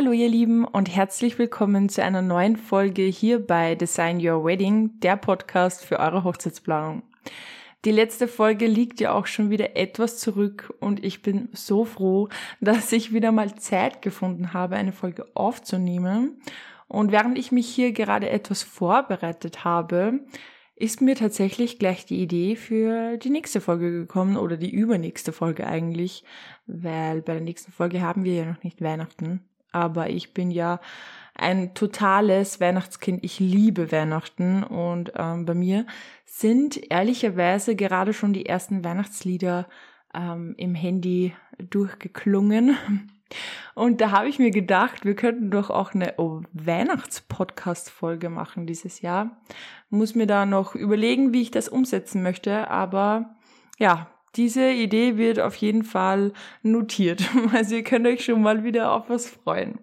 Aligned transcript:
Hallo 0.00 0.12
ihr 0.12 0.30
Lieben 0.30 0.64
und 0.64 0.88
herzlich 0.88 1.38
willkommen 1.38 1.90
zu 1.90 2.02
einer 2.02 2.22
neuen 2.22 2.56
Folge 2.56 3.02
hier 3.02 3.38
bei 3.38 3.74
Design 3.74 4.16
Your 4.16 4.46
Wedding, 4.46 4.98
der 5.00 5.18
Podcast 5.18 5.84
für 5.84 5.98
eure 5.98 6.24
Hochzeitsplanung. 6.24 7.02
Die 7.84 7.90
letzte 7.90 8.26
Folge 8.26 8.66
liegt 8.66 8.98
ja 9.00 9.12
auch 9.12 9.26
schon 9.26 9.50
wieder 9.50 9.76
etwas 9.76 10.16
zurück 10.16 10.72
und 10.80 11.04
ich 11.04 11.20
bin 11.20 11.50
so 11.52 11.84
froh, 11.84 12.30
dass 12.62 12.92
ich 12.92 13.12
wieder 13.12 13.30
mal 13.30 13.54
Zeit 13.56 14.00
gefunden 14.00 14.54
habe, 14.54 14.76
eine 14.76 14.92
Folge 14.92 15.26
aufzunehmen. 15.34 16.40
Und 16.88 17.12
während 17.12 17.36
ich 17.36 17.52
mich 17.52 17.68
hier 17.68 17.92
gerade 17.92 18.30
etwas 18.30 18.62
vorbereitet 18.62 19.64
habe, 19.64 20.20
ist 20.76 21.02
mir 21.02 21.14
tatsächlich 21.14 21.78
gleich 21.78 22.06
die 22.06 22.22
Idee 22.22 22.56
für 22.56 23.18
die 23.18 23.28
nächste 23.28 23.60
Folge 23.60 23.90
gekommen 23.90 24.38
oder 24.38 24.56
die 24.56 24.70
übernächste 24.70 25.30
Folge 25.30 25.66
eigentlich, 25.66 26.24
weil 26.66 27.20
bei 27.20 27.34
der 27.34 27.42
nächsten 27.42 27.70
Folge 27.70 28.00
haben 28.00 28.24
wir 28.24 28.32
ja 28.32 28.46
noch 28.46 28.62
nicht 28.62 28.80
Weihnachten. 28.80 29.44
Aber 29.72 30.10
ich 30.10 30.34
bin 30.34 30.50
ja 30.50 30.80
ein 31.34 31.74
totales 31.74 32.60
Weihnachtskind. 32.60 33.24
Ich 33.24 33.40
liebe 33.40 33.92
Weihnachten 33.92 34.62
und 34.62 35.12
ähm, 35.16 35.46
bei 35.46 35.54
mir 35.54 35.86
sind 36.26 36.90
ehrlicherweise 36.90 37.76
gerade 37.76 38.12
schon 38.12 38.32
die 38.32 38.46
ersten 38.46 38.84
Weihnachtslieder 38.84 39.66
ähm, 40.14 40.54
im 40.58 40.74
Handy 40.74 41.34
durchgeklungen. 41.58 42.76
Und 43.74 44.00
da 44.00 44.10
habe 44.10 44.28
ich 44.28 44.38
mir 44.38 44.50
gedacht, 44.50 45.04
wir 45.04 45.14
könnten 45.14 45.50
doch 45.50 45.70
auch 45.70 45.94
eine 45.94 46.14
Weihnachtspodcast-Folge 46.52 48.28
machen 48.28 48.66
dieses 48.66 49.00
Jahr. 49.00 49.40
Muss 49.88 50.14
mir 50.14 50.26
da 50.26 50.46
noch 50.46 50.74
überlegen, 50.74 51.32
wie 51.32 51.42
ich 51.42 51.50
das 51.50 51.68
umsetzen 51.68 52.22
möchte, 52.22 52.68
aber 52.68 53.36
ja, 53.78 54.10
diese 54.36 54.70
Idee 54.70 55.16
wird 55.16 55.40
auf 55.40 55.56
jeden 55.56 55.84
Fall 55.84 56.32
notiert. 56.62 57.22
Also 57.52 57.76
ihr 57.76 57.84
könnt 57.84 58.06
euch 58.06 58.24
schon 58.24 58.42
mal 58.42 58.64
wieder 58.64 58.92
auf 58.92 59.08
was 59.08 59.28
freuen. 59.28 59.78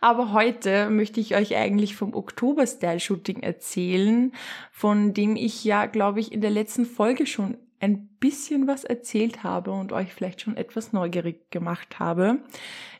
Aber 0.00 0.32
heute 0.32 0.88
möchte 0.88 1.20
ich 1.20 1.36
euch 1.36 1.56
eigentlich 1.56 1.94
vom 1.94 2.14
Oktober-Style-Shooting 2.14 3.42
erzählen, 3.42 4.32
von 4.72 5.12
dem 5.12 5.36
ich 5.36 5.64
ja, 5.64 5.86
glaube 5.86 6.20
ich, 6.20 6.32
in 6.32 6.40
der 6.40 6.50
letzten 6.50 6.86
Folge 6.86 7.26
schon 7.26 7.58
ein 7.80 8.08
bisschen 8.20 8.66
was 8.66 8.84
erzählt 8.84 9.42
habe 9.42 9.72
und 9.72 9.92
euch 9.92 10.12
vielleicht 10.12 10.42
schon 10.42 10.56
etwas 10.56 10.92
neugierig 10.92 11.50
gemacht 11.50 11.98
habe. 11.98 12.38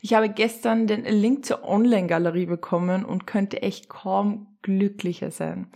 Ich 0.00 0.14
habe 0.14 0.30
gestern 0.30 0.86
den 0.86 1.04
Link 1.04 1.44
zur 1.44 1.64
Online-Galerie 1.64 2.46
bekommen 2.46 3.04
und 3.04 3.26
könnte 3.26 3.62
echt 3.62 3.88
kaum 3.88 4.46
glücklicher 4.62 5.30
sein. 5.30 5.68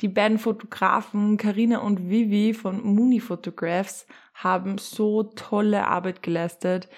Die 0.00 0.08
beiden 0.08 0.38
Fotografen 0.38 1.36
Karina 1.36 1.78
und 1.78 2.08
Vivi 2.10 2.52
von 2.52 2.82
Mooney 2.82 3.20
Photographs 3.20 4.06
haben 4.34 4.78
so 4.78 5.22
tolle 5.22 5.86
Arbeit 5.86 6.22
geleistet. 6.22 6.88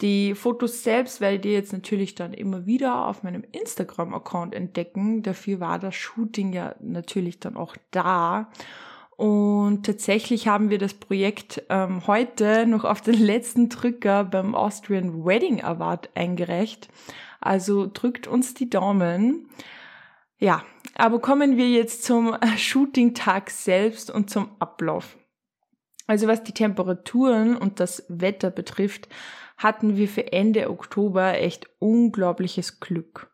Die 0.00 0.34
Fotos 0.34 0.82
selbst 0.82 1.20
werdet 1.20 1.44
ihr 1.44 1.52
jetzt 1.52 1.74
natürlich 1.74 2.14
dann 2.14 2.32
immer 2.32 2.64
wieder 2.64 3.06
auf 3.06 3.22
meinem 3.22 3.44
Instagram-Account 3.52 4.54
entdecken. 4.54 5.22
Dafür 5.22 5.60
war 5.60 5.78
das 5.78 5.94
Shooting 5.94 6.54
ja 6.54 6.74
natürlich 6.80 7.38
dann 7.38 7.56
auch 7.56 7.76
da. 7.90 8.50
Und 9.18 9.84
tatsächlich 9.84 10.48
haben 10.48 10.70
wir 10.70 10.78
das 10.78 10.94
Projekt 10.94 11.62
ähm, 11.68 12.06
heute 12.06 12.64
noch 12.64 12.84
auf 12.84 13.02
den 13.02 13.20
letzten 13.20 13.68
Drücker 13.68 14.24
beim 14.24 14.54
Austrian 14.54 15.26
Wedding 15.26 15.62
Award 15.62 16.08
eingereicht. 16.14 16.88
Also 17.38 17.86
drückt 17.86 18.26
uns 18.26 18.54
die 18.54 18.70
Daumen. 18.70 19.50
Ja, 20.38 20.62
aber 20.94 21.20
kommen 21.20 21.56
wir 21.56 21.68
jetzt 21.68 22.04
zum 22.04 22.36
Shooting-Tag 22.56 23.50
selbst 23.50 24.10
und 24.10 24.30
zum 24.30 24.50
Ablauf. 24.58 25.16
Also 26.06 26.26
was 26.26 26.42
die 26.42 26.52
Temperaturen 26.52 27.56
und 27.56 27.78
das 27.78 28.04
Wetter 28.08 28.50
betrifft, 28.50 29.08
hatten 29.56 29.96
wir 29.96 30.08
für 30.08 30.32
Ende 30.32 30.70
Oktober 30.70 31.38
echt 31.38 31.68
unglaubliches 31.78 32.80
Glück. 32.80 33.30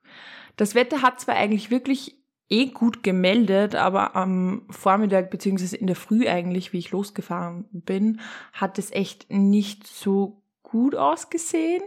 Das 0.56 0.74
Wetter 0.74 1.02
hat 1.02 1.20
zwar 1.20 1.36
eigentlich 1.36 1.70
wirklich 1.70 2.22
eh 2.48 2.66
gut 2.66 3.02
gemeldet, 3.02 3.74
aber 3.74 4.14
am 4.14 4.66
Vormittag 4.70 5.30
beziehungsweise 5.30 5.77
in 5.77 5.86
der 5.86 5.96
Früh 5.96 6.28
eigentlich, 6.28 6.72
wie 6.72 6.78
ich 6.78 6.90
losgefahren 6.90 7.66
bin, 7.72 8.20
hat 8.52 8.78
es 8.78 8.92
echt 8.92 9.30
nicht 9.30 9.86
so 9.86 10.42
gut 10.70 10.96
ausgesehen, 10.96 11.82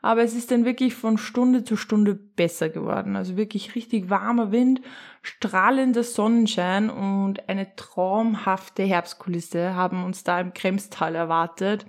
aber 0.00 0.22
es 0.22 0.34
ist 0.34 0.50
dann 0.50 0.64
wirklich 0.64 0.94
von 0.94 1.18
Stunde 1.18 1.64
zu 1.64 1.76
Stunde 1.76 2.14
besser 2.14 2.70
geworden. 2.70 3.14
Also 3.14 3.36
wirklich 3.36 3.74
richtig 3.74 4.08
warmer 4.08 4.50
Wind, 4.50 4.80
strahlender 5.20 6.02
Sonnenschein 6.02 6.88
und 6.88 7.48
eine 7.48 7.76
traumhafte 7.76 8.82
Herbstkulisse 8.82 9.74
haben 9.74 10.04
uns 10.04 10.24
da 10.24 10.40
im 10.40 10.54
Kremstal 10.54 11.14
erwartet. 11.14 11.86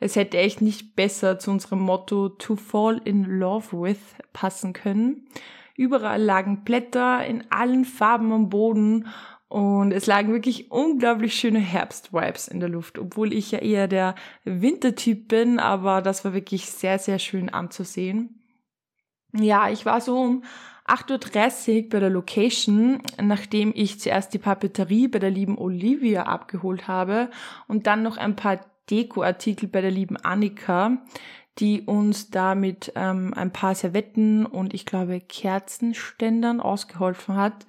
Es 0.00 0.16
hätte 0.16 0.38
echt 0.38 0.60
nicht 0.60 0.96
besser 0.96 1.38
zu 1.38 1.50
unserem 1.50 1.80
Motto 1.80 2.28
To 2.28 2.56
Fall 2.56 3.00
in 3.04 3.24
Love 3.24 3.72
with 3.72 4.00
passen 4.32 4.72
können. 4.72 5.28
Überall 5.76 6.20
lagen 6.20 6.64
Blätter 6.64 7.24
in 7.24 7.44
allen 7.50 7.84
Farben 7.84 8.32
am 8.32 8.48
Boden 8.48 9.06
und 9.48 9.92
es 9.92 10.06
lagen 10.06 10.32
wirklich 10.32 10.70
unglaublich 10.70 11.34
schöne 11.34 11.58
Herbstvibes 11.58 12.48
in 12.48 12.60
der 12.60 12.68
Luft, 12.68 12.98
obwohl 12.98 13.32
ich 13.32 13.50
ja 13.50 13.58
eher 13.58 13.88
der 13.88 14.14
Wintertyp 14.44 15.28
bin, 15.28 15.58
aber 15.58 16.02
das 16.02 16.24
war 16.24 16.34
wirklich 16.34 16.66
sehr, 16.66 16.98
sehr 16.98 17.18
schön 17.18 17.48
anzusehen. 17.48 18.42
Ja, 19.32 19.70
ich 19.70 19.86
war 19.86 20.00
so 20.00 20.18
um 20.18 20.44
8.30 20.86 21.84
Uhr 21.84 21.88
bei 21.90 22.00
der 22.00 22.10
Location, 22.10 23.02
nachdem 23.20 23.72
ich 23.74 24.00
zuerst 24.00 24.32
die 24.34 24.38
Papeterie 24.38 25.08
bei 25.08 25.18
der 25.18 25.30
lieben 25.30 25.58
Olivia 25.58 26.24
abgeholt 26.24 26.88
habe 26.88 27.30
und 27.66 27.86
dann 27.86 28.02
noch 28.02 28.16
ein 28.16 28.36
paar 28.36 28.60
Dekoartikel 28.90 29.68
bei 29.68 29.80
der 29.82 29.90
lieben 29.90 30.16
Annika 30.16 30.98
die 31.58 31.82
uns 31.82 32.30
damit 32.30 32.92
ähm, 32.94 33.34
ein 33.34 33.52
paar 33.52 33.74
Servetten 33.74 34.46
und 34.46 34.74
ich 34.74 34.86
glaube 34.86 35.20
Kerzenständern 35.20 36.60
ausgeholfen 36.60 37.36
hat, 37.36 37.66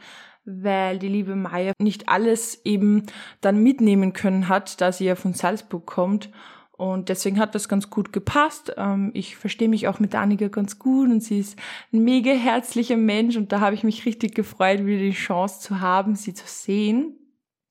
weil 0.50 1.00
die 1.00 1.08
liebe 1.08 1.36
Maya 1.36 1.74
nicht 1.80 2.10
alles 2.10 2.62
eben 2.66 3.04
dann 3.42 3.62
mitnehmen 3.62 4.14
können 4.14 4.50
hat, 4.50 4.82
da 4.82 4.92
sie 4.92 5.06
ja 5.06 5.16
von 5.16 5.34
Salzburg 5.34 5.86
kommt. 5.86 6.30
Und 6.72 7.10
deswegen 7.10 7.40
hat 7.40 7.56
das 7.56 7.68
ganz 7.68 7.90
gut 7.90 8.14
gepasst. 8.14 8.74
Ähm, 8.78 9.12
ich 9.14 9.36
verstehe 9.36 9.68
mich 9.68 9.88
auch 9.88 10.00
mit 10.00 10.16
Annika 10.16 10.48
ganz 10.48 10.80
gut 10.80 11.10
und 11.10 11.22
sie 11.22 11.40
ist 11.40 11.60
ein 11.92 12.04
mega 12.04 12.32
herzlicher 12.32 12.98
Mensch 12.98 13.36
und 13.36 13.52
da 13.52 13.60
habe 13.60 13.76
ich 13.76 13.84
mich 13.84 14.06
richtig 14.06 14.34
gefreut, 14.34 14.86
wieder 14.86 15.02
die 15.02 15.12
Chance 15.12 15.60
zu 15.60 15.82
haben, 15.82 16.16
sie 16.16 16.34
zu 16.34 16.46
sehen 16.48 17.20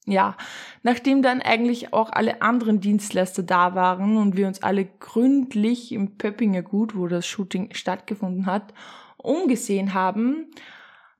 ja, 0.08 0.36
nachdem 0.82 1.20
dann 1.22 1.42
eigentlich 1.42 1.92
auch 1.92 2.10
alle 2.10 2.40
anderen 2.40 2.80
Dienstleister 2.80 3.42
da 3.42 3.74
waren 3.74 4.16
und 4.16 4.36
wir 4.36 4.46
uns 4.46 4.62
alle 4.62 4.86
gründlich 4.86 5.92
im 5.92 6.16
Pöppinger 6.16 6.62
Gut, 6.62 6.96
wo 6.96 7.08
das 7.08 7.26
Shooting 7.26 7.74
stattgefunden 7.74 8.46
hat, 8.46 8.72
umgesehen 9.18 9.92
haben, 9.92 10.46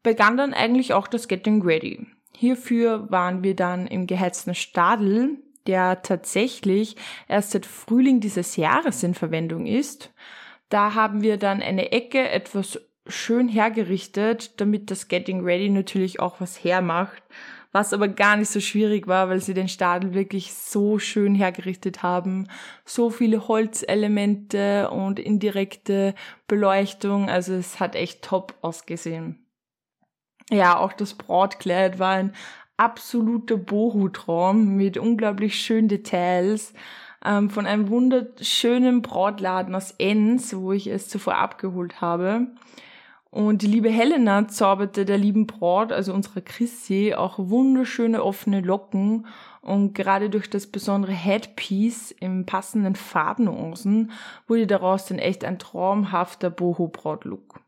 begann 0.03 0.37
dann 0.37 0.55
eigentlich 0.55 0.93
auch 0.95 1.07
das 1.07 1.29
Getting 1.29 1.63
Ready. 1.63 2.07
Hierfür 2.37 3.11
waren 3.11 3.43
wir 3.43 3.57
dann 3.57 3.87
im 3.87 4.07
geheizten 4.07 4.55
Stadel, 4.55 5.39
der 5.67 6.03
tatsächlich 6.03 6.97
erst 7.29 7.51
seit 7.51 7.67
Frühling 7.67 8.21
dieses 8.21 8.57
Jahres 8.57 9.03
in 9.03 9.15
Verwendung 9.15 9.67
ist. 9.67 10.13
Da 10.69 10.95
haben 10.95 11.23
wir 11.23 11.37
dann 11.37 11.63
eine 11.63 11.93
Ecke 11.93 12.29
etwas 12.29 12.81
schön 13.07 13.49
hergerichtet, 13.49 14.61
damit 14.61 14.91
das 14.91 15.09
Getting 15.09 15.43
Ready 15.43 15.71
natürlich 15.71 16.21
auch 16.21 16.41
was 16.41 16.63
hermacht 16.63 17.23
was 17.73 17.93
aber 17.93 18.09
gar 18.09 18.37
nicht 18.37 18.51
so 18.51 18.61
schwierig 18.61 19.07
war, 19.07 19.29
weil 19.29 19.41
sie 19.41 19.55
den 19.55 19.69
Stadel 19.69 20.15
wirklich 20.15 20.55
so 20.55 20.99
schön 20.99 21.35
hergerichtet 21.35 22.03
haben. 22.03 22.49
So 22.85 23.11
viele 23.11 23.47
Holzelemente 23.47 24.91
und 24.91 25.19
indirekte 25.19 26.15
Beleuchtung, 26.47 27.29
also 27.29 27.55
es 27.55 27.79
hat 27.79 27.95
echt 27.95 28.23
top 28.23 28.55
ausgesehen. 28.63 29.45
Ja, 30.51 30.79
auch 30.79 30.93
das 30.95 31.15
Brautkleid 31.15 31.99
war 31.99 32.13
ein 32.13 32.33
absoluter 32.79 33.57
Bohu-Traum 33.57 34.77
mit 34.77 34.97
unglaublich 34.97 35.61
schönen 35.61 35.89
Details 35.89 36.73
ähm, 37.25 37.51
von 37.51 37.67
einem 37.67 37.89
wunderschönen 37.89 39.03
Brautladen 39.03 39.75
aus 39.75 39.93
Enns, 39.99 40.57
wo 40.57 40.73
ich 40.73 40.87
es 40.87 41.09
zuvor 41.09 41.37
abgeholt 41.37 42.01
habe. 42.01 42.47
Und 43.31 43.61
die 43.61 43.67
liebe 43.67 43.91
Helena 43.91 44.49
zauberte 44.49 45.05
der 45.05 45.19
lieben 45.19 45.47
Braut, 45.47 45.93
also 45.93 46.15
unserer 46.15 46.41
Chrissy, 46.41 47.13
auch 47.15 47.39
wunderschöne 47.39 48.23
offene 48.25 48.63
Locken 48.63 49.27
und 49.61 49.95
gerade 49.95 50.31
durch 50.31 50.49
das 50.49 50.67
besondere 50.67 51.13
Headpiece 51.13 52.11
im 52.13 52.47
passenden 52.47 52.97
Farbnuancen 52.97 54.13
wurde 54.47 54.67
daraus 54.67 55.05
dann 55.07 55.19
echt 55.19 55.45
ein 55.45 55.59
traumhafter 55.59 56.49
Boho-Braut-Look. 56.49 57.61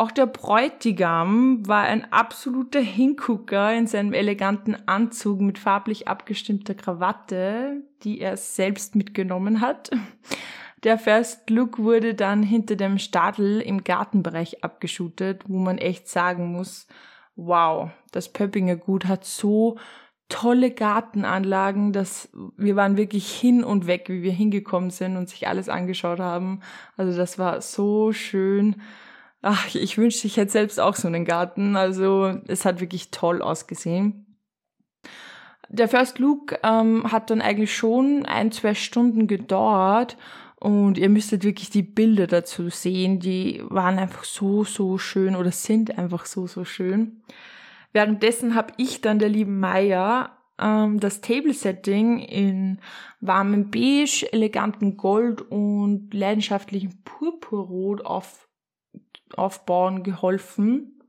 Auch 0.00 0.12
der 0.12 0.24
Bräutigam 0.24 1.68
war 1.68 1.82
ein 1.82 2.10
absoluter 2.10 2.80
Hingucker 2.80 3.74
in 3.74 3.86
seinem 3.86 4.14
eleganten 4.14 4.74
Anzug 4.88 5.42
mit 5.42 5.58
farblich 5.58 6.08
abgestimmter 6.08 6.72
Krawatte, 6.72 7.82
die 8.02 8.18
er 8.18 8.38
selbst 8.38 8.96
mitgenommen 8.96 9.60
hat. 9.60 9.90
Der 10.84 10.96
First 10.96 11.50
Look 11.50 11.78
wurde 11.78 12.14
dann 12.14 12.42
hinter 12.42 12.76
dem 12.76 12.96
Stadel 12.96 13.60
im 13.60 13.84
Gartenbereich 13.84 14.64
abgeschootet, 14.64 15.42
wo 15.48 15.58
man 15.58 15.76
echt 15.76 16.08
sagen 16.08 16.50
muss, 16.50 16.86
wow, 17.36 17.90
das 18.10 18.32
Pöppinger 18.32 18.76
Gut 18.76 19.04
hat 19.04 19.26
so 19.26 19.76
tolle 20.30 20.70
Gartenanlagen, 20.70 21.92
dass 21.92 22.30
wir 22.56 22.74
waren 22.74 22.96
wirklich 22.96 23.30
hin 23.30 23.62
und 23.62 23.86
weg, 23.86 24.06
wie 24.08 24.22
wir 24.22 24.32
hingekommen 24.32 24.88
sind 24.88 25.18
und 25.18 25.28
sich 25.28 25.46
alles 25.46 25.68
angeschaut 25.68 26.20
haben. 26.20 26.60
Also 26.96 27.14
das 27.14 27.38
war 27.38 27.60
so 27.60 28.12
schön. 28.12 28.76
Ach, 29.42 29.74
ich 29.74 29.96
wünschte, 29.96 30.26
ich 30.26 30.36
hätte 30.36 30.52
selbst 30.52 30.78
auch 30.78 30.96
so 30.96 31.08
einen 31.08 31.24
Garten. 31.24 31.76
Also 31.76 32.38
es 32.46 32.64
hat 32.64 32.80
wirklich 32.80 33.10
toll 33.10 33.42
ausgesehen. 33.42 34.26
Der 35.68 35.88
First 35.88 36.18
Look 36.18 36.58
ähm, 36.62 37.10
hat 37.10 37.30
dann 37.30 37.40
eigentlich 37.40 37.74
schon 37.74 38.26
ein, 38.26 38.50
zwei 38.50 38.74
Stunden 38.74 39.28
gedauert 39.28 40.16
und 40.56 40.98
ihr 40.98 41.08
müsstet 41.08 41.44
wirklich 41.44 41.70
die 41.70 41.82
Bilder 41.82 42.26
dazu 42.26 42.68
sehen. 42.70 43.20
Die 43.20 43.62
waren 43.68 43.98
einfach 43.98 44.24
so, 44.24 44.64
so 44.64 44.98
schön 44.98 45.36
oder 45.36 45.52
sind 45.52 45.96
einfach 45.96 46.26
so, 46.26 46.46
so 46.46 46.64
schön. 46.64 47.22
Währenddessen 47.92 48.54
habe 48.54 48.72
ich 48.76 49.00
dann 49.00 49.18
der 49.18 49.28
lieben 49.28 49.58
Maya 49.58 50.36
ähm, 50.60 51.00
das 51.00 51.20
Table-Setting 51.20 52.18
in 52.18 52.80
warmem 53.20 53.70
Beige, 53.70 54.28
eleganten 54.32 54.96
Gold 54.96 55.40
und 55.40 56.12
leidenschaftlichem 56.12 57.02
Purpurrot 57.04 58.04
auf, 58.04 58.48
aufbauen 59.38 60.02
geholfen. 60.02 61.00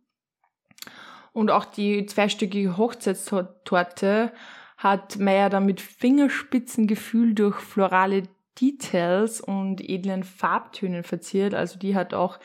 Und 1.33 1.49
auch 1.49 1.65
die 1.65 2.05
zweistöckige 2.05 2.77
Hochzeitstorte 2.77 4.33
hat 4.77 5.19
Maya 5.19 5.49
dann 5.49 5.65
mit 5.65 5.79
Fingerspitzengefühl 5.79 7.35
durch 7.35 7.57
florale 7.57 8.23
Details 8.59 9.39
und 9.39 9.81
edlen 9.81 10.23
Farbtönen 10.23 11.03
verziert. 11.03 11.53
Also 11.53 11.79
die 11.79 11.95
hat 11.95 12.13
auch 12.13 12.39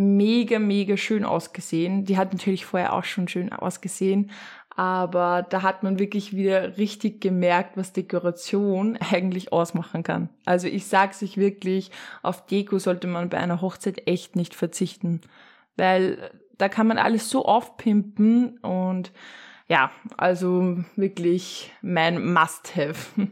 mega, 0.00 0.58
mega 0.58 0.96
schön 0.96 1.24
ausgesehen. 1.24 2.06
Die 2.06 2.16
hat 2.16 2.32
natürlich 2.32 2.64
vorher 2.64 2.94
auch 2.94 3.04
schon 3.04 3.28
schön 3.28 3.52
ausgesehen, 3.52 4.30
aber 4.74 5.46
da 5.48 5.62
hat 5.62 5.82
man 5.82 5.98
wirklich 5.98 6.34
wieder 6.34 6.78
richtig 6.78 7.20
gemerkt, 7.20 7.76
was 7.76 7.92
Dekoration 7.92 8.96
eigentlich 9.12 9.52
ausmachen 9.52 10.02
kann. 10.02 10.30
Also 10.46 10.68
ich 10.68 10.86
sag's 10.86 11.22
euch 11.22 11.36
wirklich, 11.36 11.90
auf 12.22 12.46
Deko 12.46 12.78
sollte 12.78 13.06
man 13.06 13.28
bei 13.28 13.38
einer 13.38 13.60
Hochzeit 13.60 14.06
echt 14.08 14.36
nicht 14.36 14.54
verzichten, 14.54 15.20
weil 15.76 16.30
da 16.56 16.70
kann 16.70 16.86
man 16.86 16.98
alles 16.98 17.28
so 17.28 17.44
aufpimpen 17.44 18.58
und 18.58 19.12
ja, 19.68 19.92
also 20.16 20.78
wirklich 20.96 21.72
mein 21.82 22.32
Must-Have. 22.32 23.28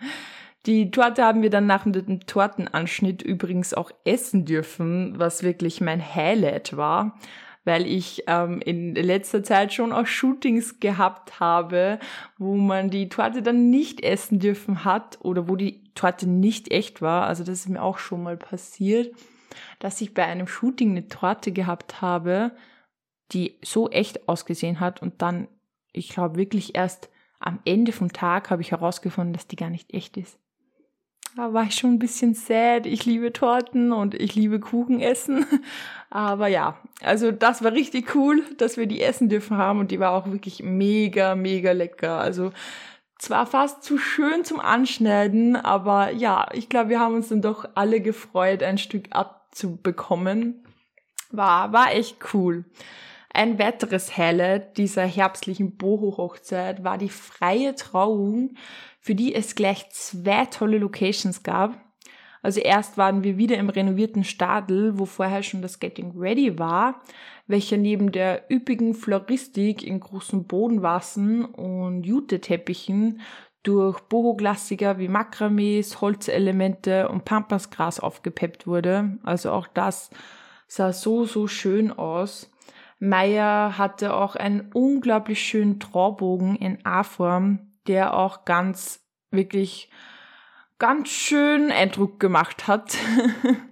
Die 0.66 0.90
Torte 0.90 1.22
haben 1.22 1.42
wir 1.42 1.50
dann 1.50 1.66
nach 1.66 1.84
dem 1.84 2.20
Tortenanschnitt 2.20 3.20
übrigens 3.20 3.74
auch 3.74 3.90
essen 4.04 4.46
dürfen, 4.46 5.18
was 5.18 5.42
wirklich 5.42 5.82
mein 5.82 6.02
Highlight 6.02 6.74
war, 6.76 7.18
weil 7.64 7.86
ich 7.86 8.24
ähm, 8.28 8.62
in 8.62 8.94
letzter 8.94 9.42
Zeit 9.42 9.74
schon 9.74 9.92
auch 9.92 10.06
Shootings 10.06 10.80
gehabt 10.80 11.38
habe, 11.38 11.98
wo 12.38 12.54
man 12.56 12.88
die 12.88 13.10
Torte 13.10 13.42
dann 13.42 13.68
nicht 13.68 14.02
essen 14.02 14.38
dürfen 14.38 14.86
hat 14.86 15.18
oder 15.20 15.48
wo 15.48 15.56
die 15.56 15.84
Torte 15.94 16.26
nicht 16.26 16.70
echt 16.70 17.02
war. 17.02 17.26
Also 17.26 17.44
das 17.44 17.60
ist 17.60 17.68
mir 17.68 17.82
auch 17.82 17.98
schon 17.98 18.22
mal 18.22 18.38
passiert, 18.38 19.14
dass 19.80 20.00
ich 20.00 20.14
bei 20.14 20.24
einem 20.24 20.46
Shooting 20.46 20.92
eine 20.92 21.08
Torte 21.08 21.52
gehabt 21.52 22.00
habe, 22.00 22.52
die 23.32 23.58
so 23.62 23.90
echt 23.90 24.30
ausgesehen 24.30 24.80
hat 24.80 25.02
und 25.02 25.20
dann, 25.20 25.46
ich 25.92 26.08
glaube 26.08 26.36
wirklich 26.36 26.74
erst 26.74 27.10
am 27.38 27.60
Ende 27.66 27.92
vom 27.92 28.12
Tag 28.12 28.48
habe 28.48 28.62
ich 28.62 28.70
herausgefunden, 28.70 29.34
dass 29.34 29.46
die 29.46 29.56
gar 29.56 29.68
nicht 29.68 29.92
echt 29.92 30.16
ist. 30.16 30.38
Da 31.36 31.52
war 31.52 31.64
ich 31.64 31.74
schon 31.74 31.94
ein 31.94 31.98
bisschen 31.98 32.34
sad. 32.34 32.86
Ich 32.86 33.06
liebe 33.06 33.32
Torten 33.32 33.92
und 33.92 34.14
ich 34.14 34.36
liebe 34.36 34.60
Kuchen 34.60 35.00
essen. 35.00 35.44
Aber 36.10 36.46
ja, 36.46 36.78
also 37.02 37.32
das 37.32 37.64
war 37.64 37.72
richtig 37.72 38.14
cool, 38.14 38.44
dass 38.58 38.76
wir 38.76 38.86
die 38.86 39.02
essen 39.02 39.28
dürfen 39.28 39.56
haben 39.56 39.80
und 39.80 39.90
die 39.90 39.98
war 39.98 40.12
auch 40.12 40.26
wirklich 40.30 40.62
mega, 40.62 41.34
mega 41.34 41.72
lecker. 41.72 42.18
Also 42.18 42.52
zwar 43.18 43.46
fast 43.46 43.82
zu 43.82 43.98
schön 43.98 44.44
zum 44.44 44.60
Anschneiden, 44.60 45.56
aber 45.56 46.12
ja, 46.12 46.46
ich 46.52 46.68
glaube, 46.68 46.90
wir 46.90 47.00
haben 47.00 47.14
uns 47.14 47.30
dann 47.30 47.42
doch 47.42 47.68
alle 47.74 48.00
gefreut, 48.00 48.62
ein 48.62 48.78
Stück 48.78 49.06
abzubekommen. 49.10 50.64
War, 51.30 51.72
war 51.72 51.92
echt 51.92 52.18
cool. 52.32 52.64
Ein 53.32 53.58
weiteres 53.58 54.16
Highlight 54.16 54.76
dieser 54.76 55.04
herbstlichen 55.04 55.76
Boho-Hochzeit 55.76 56.84
war 56.84 56.98
die 56.98 57.08
freie 57.08 57.74
Trauung 57.74 58.54
für 59.04 59.14
die 59.14 59.34
es 59.34 59.54
gleich 59.54 59.90
zwei 59.90 60.46
tolle 60.46 60.78
Locations 60.78 61.42
gab. 61.42 61.78
Also 62.40 62.60
erst 62.60 62.96
waren 62.96 63.22
wir 63.22 63.36
wieder 63.36 63.58
im 63.58 63.68
renovierten 63.68 64.24
Stadel, 64.24 64.98
wo 64.98 65.04
vorher 65.04 65.42
schon 65.42 65.60
das 65.60 65.78
Getting 65.78 66.18
Ready 66.18 66.58
war, 66.58 67.02
welcher 67.46 67.76
neben 67.76 68.12
der 68.12 68.50
üppigen 68.50 68.94
Floristik 68.94 69.82
in 69.82 70.00
großen 70.00 70.46
Bodenwassen 70.46 71.44
und 71.44 72.04
Jute-Teppichen 72.04 73.20
durch 73.62 74.00
Boho-Klassiker 74.00 74.96
wie 74.98 75.08
Makramees, 75.08 76.00
Holzelemente 76.00 77.10
und 77.10 77.26
Pampasgras 77.26 78.00
aufgepeppt 78.00 78.66
wurde. 78.66 79.18
Also 79.22 79.50
auch 79.50 79.66
das 79.66 80.08
sah 80.66 80.94
so, 80.94 81.26
so 81.26 81.46
schön 81.46 81.92
aus. 81.92 82.50
Meyer 83.00 83.76
hatte 83.76 84.14
auch 84.14 84.34
einen 84.34 84.70
unglaublich 84.72 85.42
schönen 85.42 85.78
Traubogen 85.78 86.56
in 86.56 86.78
A-Form, 86.86 87.73
der 87.86 88.14
auch 88.14 88.44
ganz, 88.44 89.04
wirklich 89.30 89.90
ganz 90.78 91.08
schön 91.08 91.70
Eindruck 91.70 92.20
gemacht 92.20 92.66
hat. 92.66 92.96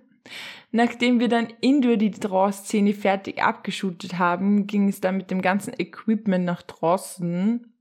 Nachdem 0.70 1.20
wir 1.20 1.28
dann 1.28 1.52
Indoor 1.60 1.96
die 1.96 2.10
Draw-Szene 2.10 2.94
fertig 2.94 3.42
abgeschootet 3.42 4.18
haben, 4.18 4.66
ging 4.66 4.88
es 4.88 5.00
dann 5.00 5.18
mit 5.18 5.30
dem 5.30 5.42
ganzen 5.42 5.74
Equipment 5.78 6.46
nach 6.46 6.62
draußen 6.62 7.71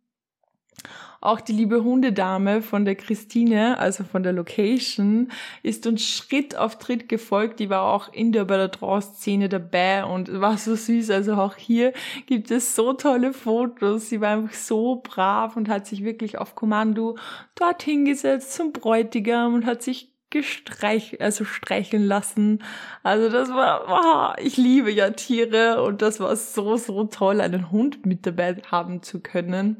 auch 1.21 1.39
die 1.39 1.53
liebe 1.53 1.83
Hundedame 1.83 2.63
von 2.63 2.83
der 2.83 2.95
Christine, 2.95 3.77
also 3.77 4.03
von 4.03 4.23
der 4.23 4.33
Location, 4.33 5.31
ist 5.61 5.85
uns 5.85 6.03
Schritt 6.03 6.55
auf 6.55 6.79
Tritt 6.79 7.07
gefolgt. 7.07 7.59
Die 7.59 7.69
war 7.69 7.83
auch 7.83 8.11
in 8.11 8.31
der 8.31 8.45
Draw-Szene 8.45 9.47
dabei 9.47 10.03
und 10.03 10.41
war 10.41 10.57
so 10.57 10.75
süß. 10.75 11.11
Also 11.11 11.33
auch 11.35 11.55
hier 11.55 11.93
gibt 12.25 12.49
es 12.49 12.75
so 12.75 12.93
tolle 12.93 13.33
Fotos. 13.33 14.09
Sie 14.09 14.19
war 14.19 14.29
einfach 14.29 14.55
so 14.55 15.01
brav 15.03 15.55
und 15.55 15.69
hat 15.69 15.85
sich 15.85 16.03
wirklich 16.03 16.39
auf 16.39 16.55
Kommando 16.55 17.17
dorthin 17.53 18.05
gesetzt 18.05 18.53
zum 18.53 18.73
Bräutigam 18.73 19.53
und 19.53 19.67
hat 19.67 19.83
sich 19.83 20.11
gestreich, 20.31 21.21
also 21.21 21.45
streicheln 21.45 22.03
lassen. 22.03 22.63
Also 23.03 23.29
das 23.29 23.49
war, 23.49 24.33
oh, 24.37 24.41
ich 24.41 24.57
liebe 24.57 24.91
ja 24.91 25.11
Tiere 25.11 25.83
und 25.83 26.01
das 26.01 26.19
war 26.19 26.35
so, 26.35 26.77
so 26.77 27.03
toll, 27.03 27.41
einen 27.41 27.69
Hund 27.69 28.05
mit 28.07 28.25
dabei 28.25 28.59
haben 28.71 29.03
zu 29.03 29.19
können. 29.19 29.77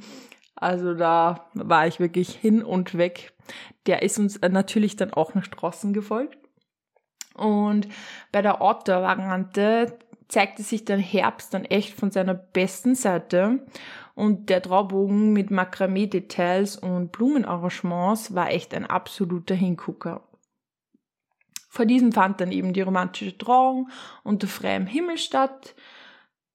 Also 0.61 0.93
da 0.93 1.47
war 1.55 1.87
ich 1.87 1.99
wirklich 1.99 2.29
hin 2.29 2.63
und 2.63 2.95
weg. 2.95 3.33
Der 3.87 4.03
ist 4.03 4.19
uns 4.19 4.39
natürlich 4.39 4.95
dann 4.95 5.11
auch 5.11 5.33
nach 5.33 5.47
draußen 5.47 5.91
gefolgt. 5.91 6.37
Und 7.33 7.87
bei 8.31 8.43
der 8.43 8.61
Outdoor-Variante 8.61 9.97
zeigte 10.27 10.61
sich 10.61 10.85
der 10.85 10.99
Herbst 10.99 11.55
dann 11.55 11.65
echt 11.65 11.95
von 11.95 12.11
seiner 12.11 12.35
besten 12.35 12.93
Seite. 12.93 13.65
Und 14.13 14.51
der 14.51 14.61
Traubogen 14.61 15.33
mit 15.33 15.49
Makramee-Details 15.49 16.77
und 16.77 17.11
Blumenarrangements 17.11 18.35
war 18.35 18.51
echt 18.51 18.75
ein 18.75 18.85
absoluter 18.85 19.55
Hingucker. 19.55 20.21
Vor 21.69 21.87
diesem 21.87 22.11
fand 22.11 22.39
dann 22.39 22.51
eben 22.51 22.73
die 22.73 22.81
romantische 22.81 23.35
Trauung 23.35 23.89
unter 24.23 24.45
freiem 24.47 24.85
Himmel 24.85 25.17
statt 25.17 25.73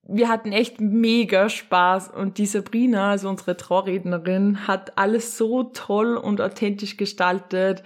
wir 0.09 0.29
hatten 0.29 0.53
echt 0.53 0.81
mega 0.81 1.49
Spaß 1.49 2.09
und 2.09 2.39
die 2.39 2.47
Sabrina, 2.47 3.11
also 3.11 3.29
unsere 3.29 3.57
Traurednerin, 3.57 4.67
hat 4.67 4.97
alles 4.99 5.37
so 5.37 5.65
toll 5.65 6.17
und 6.17 6.41
authentisch 6.41 6.97
gestaltet. 6.97 7.83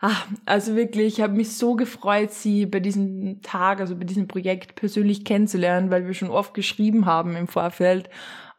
Ach, 0.00 0.26
also 0.46 0.74
wirklich, 0.74 1.18
ich 1.18 1.20
habe 1.22 1.34
mich 1.34 1.56
so 1.56 1.74
gefreut, 1.76 2.32
sie 2.32 2.66
bei 2.66 2.80
diesem 2.80 3.40
Tag, 3.42 3.80
also 3.80 3.96
bei 3.96 4.04
diesem 4.04 4.26
Projekt 4.26 4.74
persönlich 4.74 5.24
kennenzulernen, 5.24 5.90
weil 5.90 6.06
wir 6.06 6.14
schon 6.14 6.30
oft 6.30 6.54
geschrieben 6.54 7.06
haben 7.06 7.36
im 7.36 7.46
Vorfeld. 7.48 8.10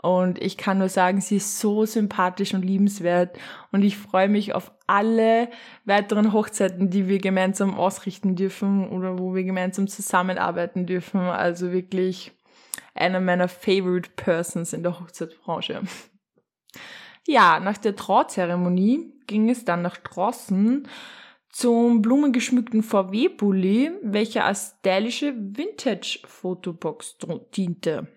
Und 0.02 0.42
ich 0.42 0.58
kann 0.58 0.80
nur 0.80 0.90
sagen, 0.90 1.22
sie 1.22 1.38
ist 1.38 1.60
so 1.60 1.86
sympathisch 1.86 2.54
und 2.54 2.64
liebenswert. 2.64 3.38
Und 3.72 3.84
ich 3.84 3.98
freue 3.98 4.28
mich 4.28 4.54
auf 4.54 4.72
alle 4.88 5.50
weiteren 5.86 6.34
Hochzeiten, 6.34 6.90
die 6.90 7.08
wir 7.08 7.20
gemeinsam 7.20 7.76
ausrichten 7.76 8.36
dürfen 8.36 8.90
oder 8.90 9.18
wo 9.20 9.34
wir 9.36 9.44
gemeinsam 9.44 9.88
zusammenarbeiten 9.88 10.86
dürfen. 10.86 11.22
Also 11.22 11.72
wirklich 11.72 12.34
einer 12.94 13.20
meiner 13.20 13.48
favorite 13.48 14.12
persons 14.16 14.74
in 14.74 14.84
der 14.84 15.00
Hochzeitsbranche. 15.00 15.82
Ja, 17.26 17.60
nach 17.60 17.78
der 17.78 17.96
Trauzeremonie 17.96 19.14
ging 19.28 19.50
es 19.50 19.64
dann 19.64 19.82
nach 19.82 19.98
draußen 19.98 20.88
zum 21.50 22.02
blumengeschmückten 22.02 22.84
VW-Bully, 22.84 23.92
welcher 24.02 24.46
als 24.46 24.76
stylische 24.80 25.34
Vintage-Fotobox 25.36 27.18
diente. 27.56 28.08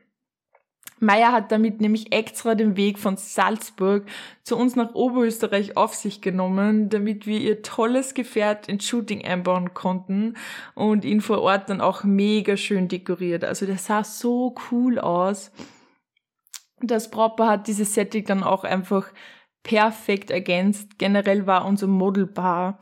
Meyer 0.98 1.32
hat 1.32 1.52
damit 1.52 1.80
nämlich 1.80 2.12
extra 2.12 2.54
den 2.54 2.76
Weg 2.76 2.98
von 2.98 3.16
Salzburg 3.16 4.06
zu 4.42 4.56
uns 4.56 4.76
nach 4.76 4.94
Oberösterreich 4.94 5.76
auf 5.76 5.94
sich 5.94 6.22
genommen, 6.22 6.88
damit 6.88 7.26
wir 7.26 7.38
ihr 7.38 7.62
tolles 7.62 8.14
Gefährt 8.14 8.68
ins 8.68 8.86
Shooting 8.86 9.24
einbauen 9.24 9.74
konnten 9.74 10.34
und 10.74 11.04
ihn 11.04 11.20
vor 11.20 11.42
Ort 11.42 11.68
dann 11.68 11.82
auch 11.82 12.02
mega 12.04 12.56
schön 12.56 12.88
dekoriert. 12.88 13.44
Also 13.44 13.66
der 13.66 13.78
sah 13.78 14.04
so 14.04 14.54
cool 14.70 14.98
aus. 14.98 15.52
Das 16.80 17.10
Brautpaar 17.10 17.48
hat 17.48 17.68
dieses 17.68 17.94
Setting 17.94 18.24
dann 18.24 18.42
auch 18.42 18.64
einfach 18.64 19.12
perfekt 19.62 20.30
ergänzt. 20.30 20.98
Generell 20.98 21.46
war 21.46 21.66
unser 21.66 21.88
Modelpaar 21.88 22.78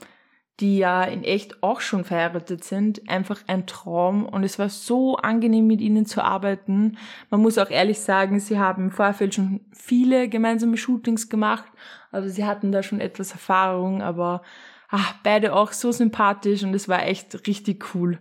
die 0.60 0.78
ja 0.78 1.02
in 1.02 1.24
echt 1.24 1.62
auch 1.62 1.80
schon 1.80 2.04
verheiratet 2.04 2.62
sind, 2.62 3.08
einfach 3.08 3.42
ein 3.48 3.66
Traum 3.66 4.24
und 4.24 4.44
es 4.44 4.58
war 4.58 4.68
so 4.68 5.16
angenehm 5.16 5.66
mit 5.66 5.80
ihnen 5.80 6.06
zu 6.06 6.22
arbeiten. 6.22 6.96
Man 7.30 7.40
muss 7.40 7.58
auch 7.58 7.70
ehrlich 7.70 7.98
sagen, 8.00 8.38
sie 8.38 8.58
haben 8.58 8.84
im 8.84 8.90
Vorfeld 8.92 9.34
schon 9.34 9.60
viele 9.72 10.28
gemeinsame 10.28 10.76
Shootings 10.76 11.28
gemacht, 11.28 11.64
also 12.12 12.28
sie 12.28 12.44
hatten 12.44 12.70
da 12.70 12.82
schon 12.82 13.00
etwas 13.00 13.32
Erfahrung, 13.32 14.00
aber 14.00 14.42
ach, 14.88 15.14
beide 15.24 15.54
auch 15.54 15.72
so 15.72 15.90
sympathisch 15.90 16.62
und 16.62 16.74
es 16.74 16.88
war 16.88 17.04
echt 17.04 17.46
richtig 17.48 17.94
cool. 17.94 18.20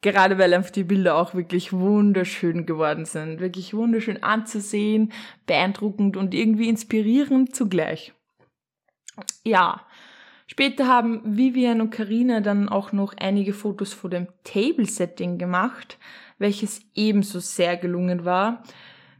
Gerade 0.00 0.36
weil 0.36 0.52
einfach 0.52 0.70
die 0.70 0.84
Bilder 0.84 1.16
auch 1.16 1.34
wirklich 1.34 1.72
wunderschön 1.72 2.66
geworden 2.66 3.06
sind. 3.06 3.40
Wirklich 3.40 3.72
wunderschön 3.72 4.22
anzusehen, 4.22 5.12
beeindruckend 5.46 6.18
und 6.18 6.34
irgendwie 6.34 6.68
inspirierend 6.68 7.56
zugleich. 7.56 8.12
Ja, 9.44 9.86
Später 10.46 10.86
haben 10.86 11.22
Vivian 11.24 11.80
und 11.80 11.90
Karina 11.90 12.40
dann 12.40 12.68
auch 12.68 12.92
noch 12.92 13.14
einige 13.16 13.54
Fotos 13.54 13.92
vor 13.94 14.10
dem 14.10 14.28
Table-Setting 14.44 15.38
gemacht, 15.38 15.98
welches 16.38 16.82
ebenso 16.94 17.38
sehr 17.40 17.76
gelungen 17.76 18.24
war. 18.24 18.62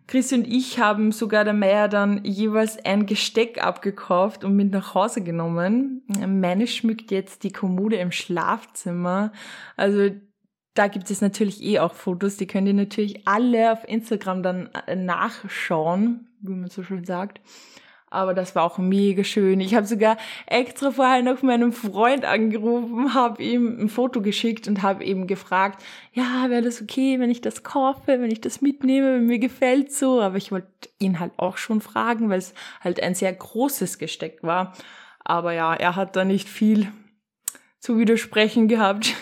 Chris 0.07 0.35
und 0.35 0.47
ich 0.47 0.79
haben 0.79 1.13
sogar 1.13 1.45
der 1.45 1.55
Meier 1.55 1.89
dann 1.89 2.23
jeweils 2.25 2.77
ein 2.85 3.07
Gesteck 3.07 3.65
abgekauft 3.65 4.45
und 4.45 4.55
mit 4.55 4.71
nach 4.71 4.95
Hause 4.95 5.23
genommen. 5.23 6.03
Meine 6.27 6.67
schmückt 6.67 7.11
jetzt 7.11 7.43
die 7.43 7.53
Kommode 7.53 7.97
im 7.97 8.13
Schlafzimmer. 8.13 9.33
Also 9.77 10.11
da 10.75 10.89
gibt 10.89 11.11
es 11.11 11.23
natürlich 11.23 11.63
eh 11.63 11.79
auch 11.79 11.95
Fotos, 11.95 12.37
die 12.37 12.47
könnt 12.47 12.67
ihr 12.67 12.75
natürlich 12.75 13.27
alle 13.27 13.73
auf 13.73 13.89
Instagram 13.89 14.43
dann 14.43 14.71
nachschauen, 14.95 16.29
wie 16.41 16.53
man 16.53 16.69
so 16.69 16.83
schön 16.83 17.05
sagt. 17.05 17.41
Aber 18.15 18.33
das 18.33 18.55
war 18.55 18.63
auch 18.63 18.79
mega 18.79 19.25
schön. 19.25 19.61
Ich 19.61 19.75
habe 19.75 19.87
sogar 19.87 20.17
extra 20.47 20.93
vorher 20.93 21.23
noch 21.23 21.43
meinem 21.43 21.73
Freund 21.73 22.25
angerufen, 22.25 23.13
habe 23.13 23.43
ihm 23.43 23.77
ein 23.81 23.89
Foto 23.89 24.23
geschickt 24.23 24.69
und 24.69 24.83
habe 24.83 25.05
eben 25.05 25.27
gefragt, 25.27 25.83
ja, 26.13 26.49
wäre 26.49 26.63
das 26.63 26.81
okay, 26.81 27.19
wenn 27.19 27.31
ich 27.31 27.41
das 27.41 27.65
kaufe, 27.65 28.07
wenn 28.07 28.31
ich 28.31 28.41
das 28.41 28.61
mitnehme, 28.61 29.15
wenn 29.15 29.27
mir 29.27 29.41
gefällt 29.41 29.93
so. 29.93 30.21
Aber 30.21 30.37
ich 30.37 30.53
wollte 30.53 30.69
ihn 30.99 31.19
halt 31.19 31.33
auch 31.39 31.57
schon 31.57 31.81
fragen, 31.81 32.31
weil 32.31 32.39
es 32.39 32.55
halt 32.81 33.03
ein 33.03 33.17
sehr 33.17 33.33
großes 33.33 33.99
Gesteck 33.99 34.39
war. 34.43 34.75
Aber 35.25 35.53
ja, 35.53 35.75
er 35.75 35.97
hat 35.97 36.15
da 36.15 36.25
nicht 36.25 36.49
viel 36.49 36.89
zu 37.81 37.99
widersprechen 37.99 38.69
gehabt. 38.69 39.13